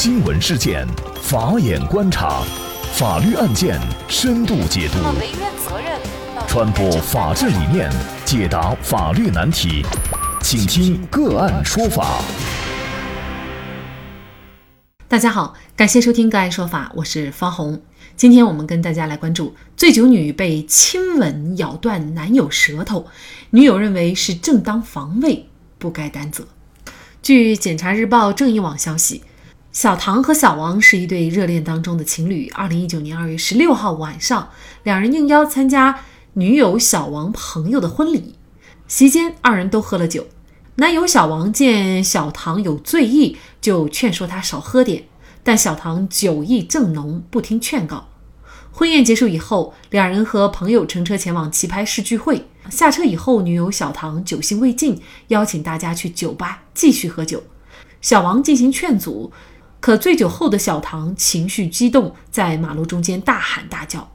[0.00, 0.86] 新闻事件，
[1.20, 2.44] 法眼观察，
[2.92, 4.98] 法律案件深度解读，
[6.46, 7.90] 传播法治理念，
[8.24, 9.84] 解答法律难题，
[10.40, 12.22] 请听个案说法。
[15.08, 17.82] 大家好，感谢收听个案说法，我是方红。
[18.14, 23.08] 今天我们跟大家来关注醉酒女被亲吻咬断男友舌头，
[23.50, 26.46] 女友认为是正当防卫，不该担责。
[27.20, 29.24] 据检察日报、正义网消息，
[29.70, 32.48] 小唐和小王是一对热恋当中的情侣。
[32.54, 34.50] 二零一九年二月十六号晚上，
[34.82, 36.00] 两人应邀参加
[36.32, 38.34] 女友小王朋友的婚礼，
[38.86, 40.26] 席间二人都喝了酒。
[40.76, 45.04] 男友小王见小唐有醉意，就劝说他少喝点，
[45.42, 48.08] 但小唐酒意正浓，不听劝告。
[48.72, 52.46] 婚宴结束以后，两人和朋友乘车前往棋牌室聚会。
[52.70, 57.42] 下车以后，女友小唐酒兴未尽，邀请大家去酒吧继续喝酒。
[58.00, 59.32] 小王进行劝阻，
[59.80, 64.10] 可醉酒后的小唐情绪激动，在马路中间大喊大叫。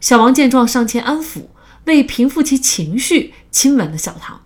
[0.00, 1.46] 小王见状上前安抚，
[1.86, 4.40] 为平复其情绪，亲吻了小唐。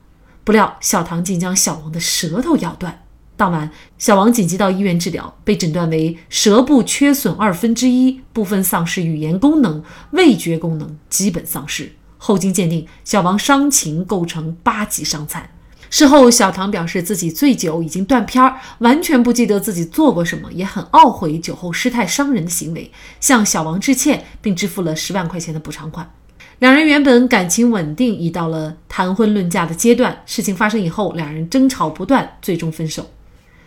[0.45, 3.03] 不料小唐竟将小王的舌头咬断。
[3.37, 9.83] 当晚，小王紧急到医院治疗，被诊断为舌部缺损二分之一，部分丧失语言功能，
[10.13, 11.93] 味觉功能基本丧失。
[12.17, 15.51] 后经鉴定，小王伤情构成八级伤残。
[15.89, 26.11] 事后，小唐表示自己醉酒已经断片儿，完全不记得自己做过什么，也很懊悔酒后失态伤人的行为，向小王致歉，并支付了十万块钱的补偿款。
[26.59, 30.23] 两人原本感情稳定，已到了谈婚论嫁的阶段。
[30.25, 33.11] 事情发生以后，两人争吵不断，最终分手。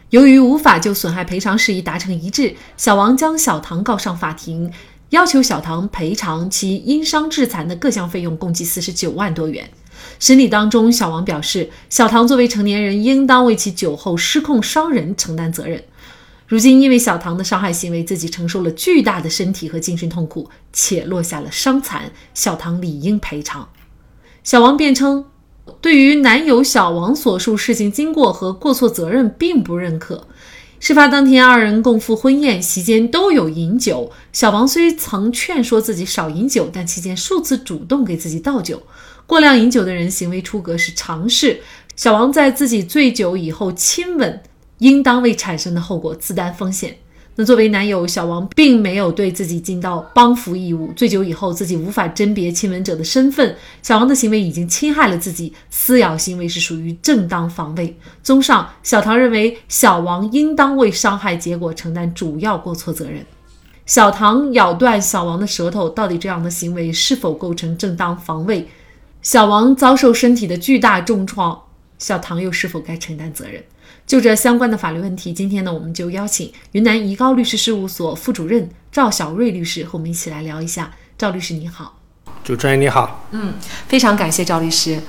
[0.10, 4.72] 由于无法就损害赔偿事宜达成一致，小王将小唐告上法庭，
[5.12, 9.70] 要求小唐赔偿其因伤致残的各项费用，共计四十九万多元。
[10.20, 15.84] 审理当中，小王表示，小唐作为成年人，应当为其酒后失控伤人承担责任。
[16.48, 23.70] 如今因为小唐的伤害行为，自己承受了巨大的身体和精神痛苦，且落下了伤残，小唐理应赔偿。
[24.44, 25.26] 小王辩称。
[25.82, 30.28] 对于男友小王所述事情经过和过错责任并不认可。
[30.80, 34.12] 事发当天，二人共赴婚宴，席间都有饮酒。
[34.34, 38.82] 小王虽曾劝说自己少饮酒，但期间数次主动给自己倒酒。
[39.30, 41.62] 过量饮酒的人行为出格是常事。
[41.96, 44.42] 小王在自己醉酒以后亲吻，
[44.80, 46.98] 应当为产生的后果自担风险。
[47.36, 50.92] 那作为男友，小王并没有对自己尽到帮扶义务。
[50.96, 57.96] 醉酒以后，自己无法甄别亲吻者的身份，小王的行为已经侵害了自己，撕咬行为是属于正当防卫。
[58.24, 63.24] 综上，小唐认为小王应当为伤害结果承担主要过错责任。
[63.86, 68.68] 小唐咬断小王的舌头，到底这样的行为是否构成正当防卫？
[69.22, 71.64] 小王遭受身体的巨大重创，
[71.98, 73.62] 小唐又是否该承担责任？
[74.08, 80.92] 就这相关的法律问题，今天呢，我们就邀请云南怡高律师事务所副主任赵小瑞律师和我们一起来聊一下。
[81.18, 81.98] 赵律师你好，
[82.44, 83.54] 主持人你好，嗯，
[83.88, 85.02] 非常感谢赵律师。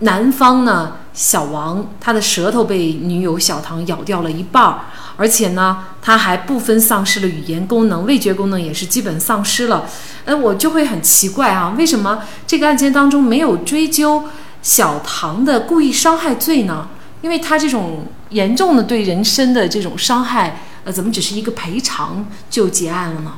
[0.00, 4.80] 男方呢，小王他的舌头被女友小唐咬掉了一半儿，
[5.16, 9.86] 而且呢，他还部分丧失了语言功能，味觉功能也是基本丧失了。
[10.28, 14.24] 呃，我就会很奇怪啊，为什么这个案件当中没有追究
[14.60, 16.88] 小唐的故意伤害罪呢？
[17.22, 18.06] 因为他这种。
[18.30, 23.32] 严重的对人身的这种伤害，呃，怎么只是一个赔偿就结案了呢？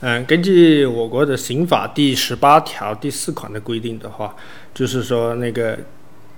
[0.00, 4.34] 嗯，根据我国的刑法第十八条第四款的规定的话，
[4.72, 5.78] 就是说那个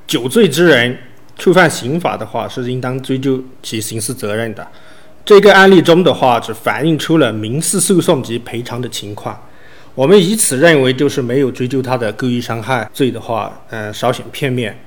[0.05, 0.99] 酒醉之人
[1.39, 4.67] 触犯刑法的话，是应当追究其刑事责任的。
[5.25, 9.41] 这个案例中的话，只反映出了民事诉讼及赔偿的情况。
[9.95, 14.79] 我们以此认为，就是没有追究他的故意伤害罪的话，嗯，稍显片面。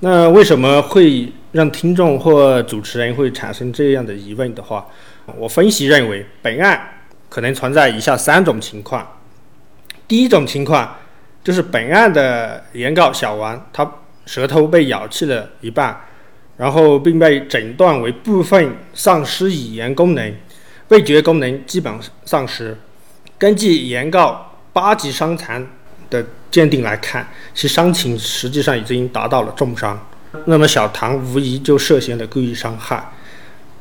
[0.00, 4.86] 那为什么会让听众或主持人会产生这样的疑问的话，
[5.36, 6.80] 我分析认为，本案
[7.28, 9.06] 可能存在以下三种情况。
[10.06, 10.96] 第一种情况
[11.42, 13.90] 就是本案的原告小王，他
[14.26, 15.98] 舌头被咬去了一半，
[16.56, 20.34] 然后并被诊断为部分丧失语言功能，
[20.88, 21.92] 味觉功能基本
[22.24, 22.76] 丧失。
[23.38, 25.66] 根据原告八级伤残。
[26.08, 29.98] 的鉴定来看，其伤情实际上已经达到了重伤。
[30.44, 33.12] 那么小唐无疑就涉嫌了故意伤害。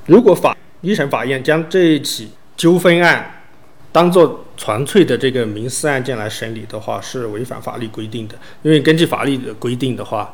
[0.07, 3.44] 如果法一审法院将这一起纠纷案
[3.92, 8.34] 当做纯粹的这个民事案件来审理的话，是违反法律规定的。
[8.63, 10.34] 因为根据法律的规定的话，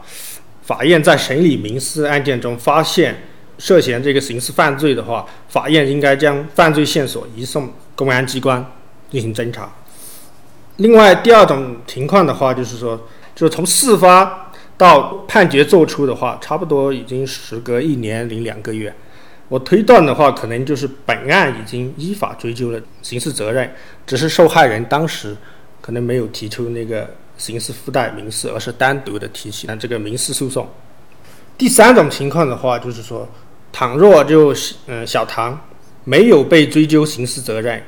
[0.64, 3.24] 法院在审理民事案件中发现
[3.58, 8.66] 涉嫌这个刑事犯罪的话，法院应该将犯罪线索移送公安机关
[9.12, 9.72] 进行侦查。
[10.78, 18.92] 另外，第二种情况的话，就是说，就是从事发到判决作出的话，差不多已经时隔一年零两个月。
[19.48, 23.70] 我推断的话，可能就是本案已经依法追究了刑事责任，
[24.08, 25.36] 只是受害人当时
[25.82, 27.08] 可能没有提出那个
[27.38, 30.68] 刑事附带民事，而是单独的提起了这个民事诉讼。
[31.58, 33.28] 第三种情况的话，就是说，
[33.74, 34.56] 倘若就
[34.88, 35.60] 嗯小唐
[36.06, 37.84] 没有被追究刑事责任，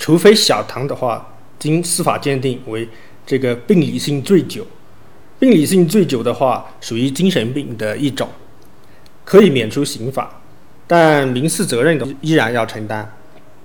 [0.00, 2.88] 除非小唐的话经司法鉴定为
[3.26, 4.66] 这个病理性醉酒，
[5.38, 8.26] 病理性醉酒的话属于精神病的一种，
[9.26, 10.40] 可以免除刑罚。
[10.86, 13.14] 但民事责任的依然要承担，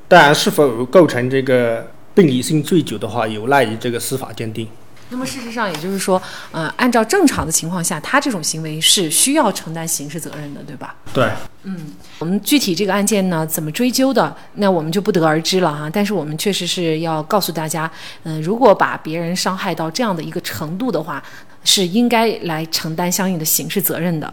[0.09, 4.67] 当然是否构成这个病理性醉酒的话，有赖于这个司法鉴定。
[5.09, 6.21] 那么事实上，也就是说，
[6.51, 10.97] 呃，按照正常的情况下，他这种行为是需要承担刑事责任的，对吧？
[11.13, 11.29] 对。
[11.67, 11.75] 嗯，
[12.19, 15.89] 我们具体这个案件呢，怎么追究的，那我们就不得而知了哈。
[15.91, 17.91] 但是我们确实是要告诉大家，
[18.23, 21.23] 嗯，如果把别人伤害到这样的一个程度的话，
[21.63, 24.31] 是应该来承担相应的刑事责任的。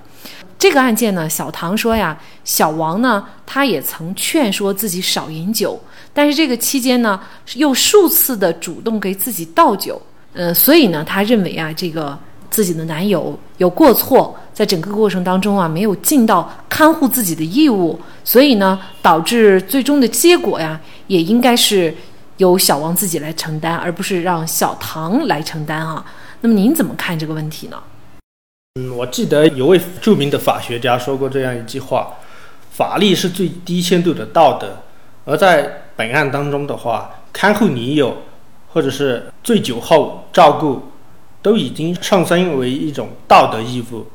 [0.58, 5.80] 这个案件呢，小唐说呀，小王呢，他也曾劝说自己少饮酒，
[6.12, 7.18] 但是这个期间呢，
[7.54, 10.00] 又数次的主动给自己倒酒，
[10.34, 12.16] 呃，所以呢，他认为啊，这个
[12.52, 21.92] 自己的男友有过错，在整个过程当中啊，没有尽到看护自己的义务，所以呢，导致最终的结果呀，也应该是
[22.36, 26.04] 由小王自己来承担，而不是让小唐来承担啊。
[26.42, 27.82] 那么您怎么看这个问题呢？
[28.74, 32.14] 嗯，我记得有位著名的法学家说过这样一句话
[32.70, 34.76] ：“法律是最低限度的道德。”
[35.24, 38.16] 而在本案当中的话，看护女友
[38.72, 40.82] 或者是醉酒后照顾，
[41.42, 44.06] 都已经上升为一种道德义务，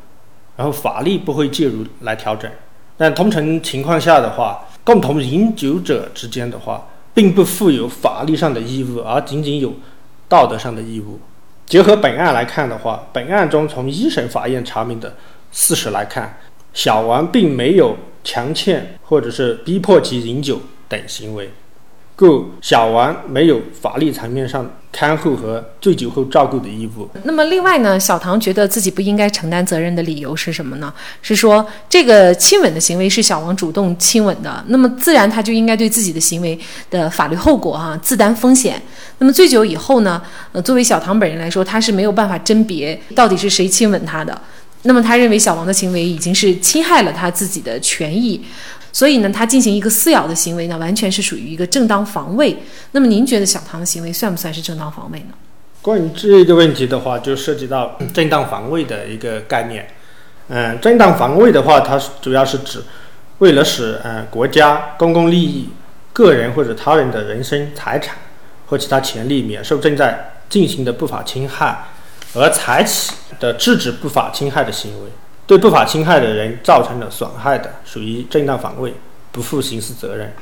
[0.56, 2.50] 然后法律不会介入来调整。
[2.96, 9.74] 但通常情况下的话，共同饮酒者之间的话，并不负有法律上的义务，而仅仅有
[10.28, 11.20] 道德上的义务。
[11.66, 15.16] 结合本案来看的话，本案中从一审法院查明的
[15.52, 16.38] 事实来看，
[16.74, 21.52] 小王并没有强欠或者是逼迫其饮酒等行为。
[22.16, 27.08] 故小王没有法律层面上看护和醉酒后照顾的义务。
[27.22, 30.92] 那么，另外呢，小唐觉得自己不应该承担责任的理由是什么呢？
[31.22, 36.60] 是说这个亲吻的行为是小王主动亲吻的，那么自然他就应该对自己的行为
[36.90, 38.82] 的法律后果哈自担风险。
[39.20, 40.20] 那么醉酒以后呢，
[40.52, 44.42] 呃，作为小唐本人来说，他是没有办法甄别到底是谁亲吻他的。
[44.84, 48.42] 那么他认为小王的行为已经是侵害了他自己的权益。
[48.92, 52.58] 所以呢，他进行一个撕咬的行为呢，完全是属于一个正当防卫。
[52.92, 55.34] 那么，您觉得小唐的行为算不算是正当防卫呢？
[55.82, 59.88] 关于这个问题的话，就涉及到正当防卫的一个概念。
[60.50, 62.84] 嗯，正当防卫的话，它主要是指
[63.38, 65.70] 为了使嗯国家、公共利益、
[66.12, 68.16] 个人或者他人的人身、财产
[68.68, 71.86] 或其他权利免受正在进行的不法侵害，
[72.34, 75.10] 而采取的制止不法侵害的行为。
[75.48, 78.94] 对不法侵害的人造成了损害的，属于正当防卫，
[79.32, 80.34] 不负刑事责任。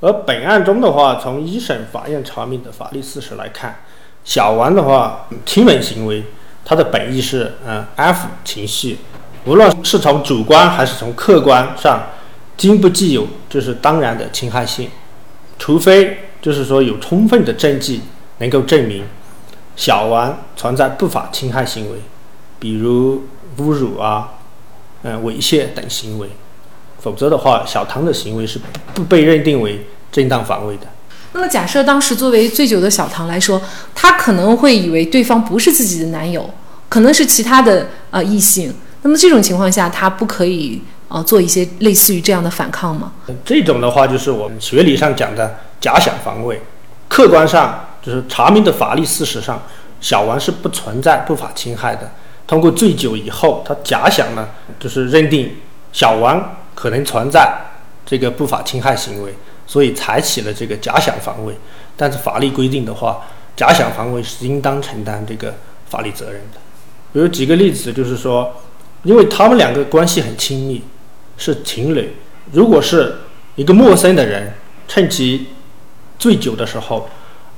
[0.00, 3.80] 而本案中的话，从一审法院查明的法律事实来看，
[4.22, 6.22] 小王的话亲吻行为，
[6.62, 8.98] 他的本意是嗯安抚情绪，
[9.46, 12.02] 无论是从主观还是从客观上，
[12.58, 14.90] 均不具有就是当然的侵害性，
[15.58, 18.02] 除非就是说有充分的证据
[18.38, 19.04] 能够证明
[19.74, 21.98] 小王存在不法侵害行为，
[22.58, 23.24] 比如
[23.56, 24.34] 侮辱啊。
[25.02, 26.28] 嗯，猥亵等行为，
[27.00, 28.60] 否则的话，小唐的行为是
[28.92, 30.82] 不被认定为正当防卫的。
[31.32, 33.62] 那么，假设当时作为醉酒的小唐来说，
[33.94, 36.50] 他可能会以为对方不是自己的男友，
[36.88, 38.74] 可能是其他的呃异性。
[39.02, 43.12] 那么这种情况下，他不可以呃做一些类似于这样的反抗吗？
[43.44, 46.60] 这种的话，就是我们学理上讲的假想防卫。
[47.08, 49.62] 客观上就是查明的法律事实上，
[50.00, 52.10] 小王是不存在不法侵害的。
[52.50, 54.48] 通过醉酒以后，他假想呢，
[54.80, 55.54] 就是认定
[55.92, 57.48] 小王可能存在
[58.04, 59.32] 这个不法侵害行为，
[59.68, 61.54] 所以采取了这个假想防卫。
[61.96, 65.54] 但是法律规定的话，假想防卫是应当承担这个
[65.86, 66.58] 法律责任的。
[67.12, 68.52] 比如举个例子，就是说，
[69.04, 70.82] 因为他们两个关系很亲密，
[71.36, 72.16] 是情侣，
[72.50, 73.18] 如果是
[73.54, 74.54] 一个陌生的人
[74.88, 75.46] 趁其
[76.18, 77.08] 醉酒的时候，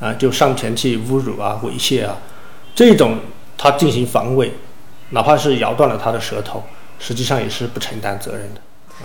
[0.00, 2.18] 啊，就上前去侮辱啊、猥亵啊，
[2.74, 3.20] 这种
[3.56, 4.52] 他进行防卫。
[5.12, 6.62] 哪怕是咬断了他的舌头，
[6.98, 8.60] 实际上也是不承担责任的，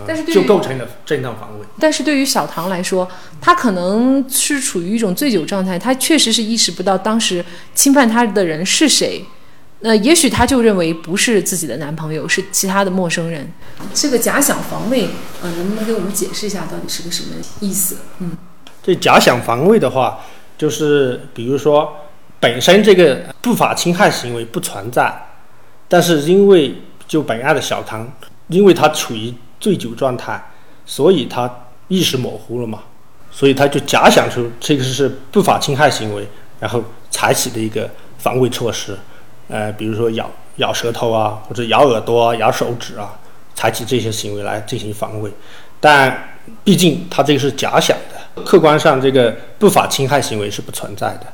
[0.07, 1.65] 但是就构成了正当防卫。
[1.79, 3.07] 但是对于小唐来说，
[3.41, 7.43] 他可能是处于一种醉酒状态，他确实是意识不到当时
[7.75, 9.25] 侵犯他的人是谁，
[9.81, 13.51] 那也许他就认为不是自己的男朋友，是其他的陌生人。
[13.93, 15.09] 这个假想防卫，
[15.41, 17.97] 呃，能不能给我们解释一下到底是个什么意思？
[18.19, 18.37] 嗯，
[18.81, 20.19] 这假想防卫的话，
[20.57, 21.93] 就是比如说
[22.39, 25.26] 本身这个不法侵害行为不存在。
[25.87, 26.75] 但是因为
[27.07, 28.11] 就本案的小唐，
[28.47, 30.51] 因为他处于醉酒状态，
[30.85, 31.49] 所以他
[31.87, 32.83] 意识模糊了嘛，
[33.31, 36.27] 所以他就假想出这个是不法侵害行为，
[36.59, 38.97] 然后采取的一个防卫措施，
[39.47, 43.17] 呃，比如说咬咬舌头啊，或者咬耳朵啊、咬手指啊，
[43.55, 45.31] 采取这些行为来进行防卫。
[45.79, 51.27] 但毕竟他这个是假想的，客观上这个不法侵害行为是不存在的，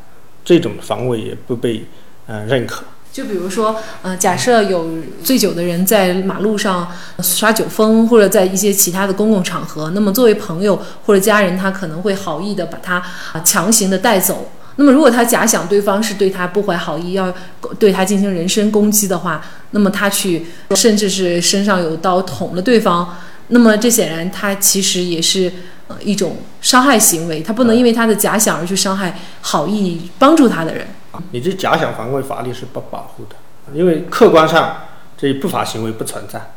[0.46, 1.84] 这种防卫也不被
[2.28, 2.84] 呃认可。
[3.14, 4.90] 就比如说，呃，假设有
[5.24, 6.92] 醉酒的人在马路上
[7.22, 12.96] 耍酒疯，或者在一些其他的公共场合，那么作为朋友或者家人，他可能会好意的把他
[13.32, 14.52] 啊强行的带走。
[14.78, 17.32] 那么如果他假想对方是对他不怀好意，要
[17.78, 23.16] 对他进行人身攻击的话，那么他去甚至是身上有刀捅了对方，
[23.50, 25.54] 那么这显然他其实也是
[25.88, 30.88] 呃一种伤害行为，他不能因为他的假想而去伤害好意帮助他的人。
[31.32, 33.36] 你这假想防卫法律是不保护的，
[33.74, 34.78] 因为客观上
[35.18, 36.54] 这不法行为不存在。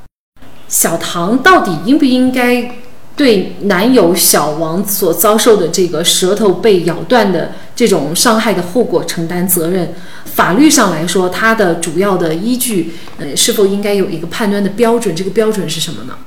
[0.69, 2.77] 小唐到底应不应该
[3.15, 9.95] 对男友小王所遭受的这个舌头被咬断的这种伤害的后果承担责任？
[10.25, 15.15] 法律上来说，它的主要的依据，呃，是否应该有一个判断的标准？
[15.15, 16.19] 这个标准是什么呢？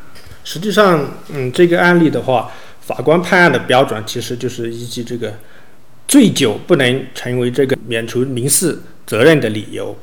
[0.43, 5.33] 实际上，嗯，这个案例的话，法官判案的标准其实就是依据这个。
[6.09, 8.75] 醉酒不能成为这个免除民事
[9.05, 9.95] 责任的理由，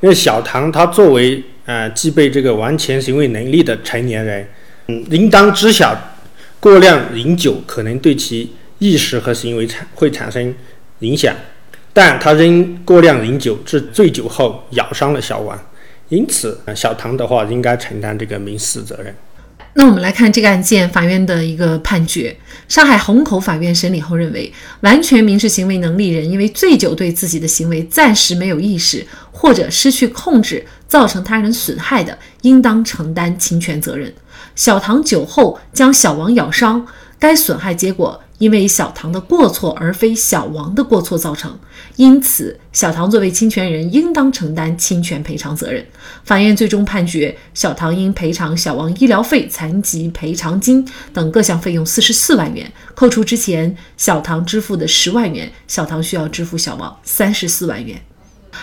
[0.00, 4.48] 因为小唐他作为呃具备这个完全行为能力的成年人，
[4.88, 5.96] 嗯，应当知晓
[6.58, 10.52] 过量饮酒可能对其意识和行为产会产生
[10.98, 11.32] 影响，
[11.92, 15.56] 但他仍过量饮酒致醉酒后咬伤了小王，
[16.08, 19.14] 因此小唐的话应该承担这个民事责任。
[19.78, 22.36] 那我们来看这个案件法院的一个判决。
[22.66, 34.12] 上海虹口法院审理后认为，完全民事行为能力人因为醉酒对自己的行为暂时没有意识或者失去控制，造成他人损害的，应当承担侵权责任。
[34.56, 36.84] 小唐酒后将小王咬伤，
[37.16, 38.20] 该损害结果。
[38.38, 41.58] 因为小唐的过错，而非小王的过错造成，
[41.96, 45.84] 因此小唐作为侵权人，应当承担侵权赔偿责任。
[46.24, 58.00] 法院最终判决，小唐应赔偿小王医疗费、残疾赔偿金等各项费用四十四万元，扣除之前小唐支付的十万元，小唐需要支付小王三十四万元。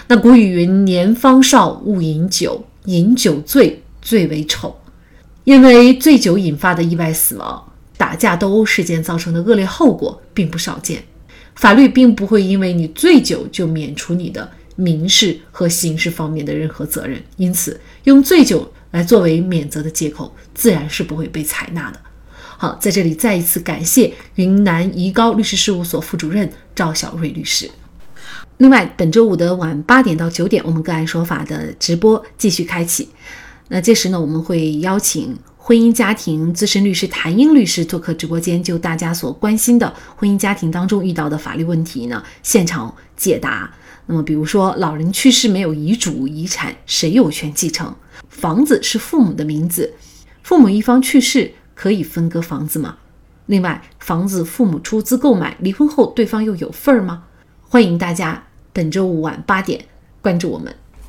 [0.08, 4.79] 那古语云：“年方少，勿饮酒，饮酒醉，最为丑。”
[5.44, 7.72] 因为醉酒引发的意外死亡。
[8.05, 11.03] 打架斗殴事件造成的恶劣后果并不少见，
[11.55, 22.00] 法律并不会因为你醉酒就免除你的民事和刑事方面的任何责任，因此用醉酒来作为免责的借口，自然是不会被采纳的。
[22.57, 27.67] 好，在这里再一次感谢云南怡高律师事务所副主任赵小瑞律师。
[28.57, 33.09] 另外，本周五的晚八点到九点，我们个案说法的直播继续开启，
[33.69, 35.35] 那届时呢，我们会邀请。
[35.67, 43.74] 婚姻家庭资深律师谭英律师做客直播间，就大家所关心的婚姻家庭当中遇到的法律问题呢，现场解答。
[44.05, 47.95] 那么，比如说老人去世没有遗嘱，遗产谁有权继承？
[48.29, 49.91] 房子是父母的名字，
[50.43, 52.98] 父母一方去世可以分割房子吗？
[53.48, 57.24] 另外，房子父母出资购买，离婚后对方又有份儿吗？
[57.67, 59.84] 欢迎大家本周五晚八点
[60.22, 60.75] 关注我们。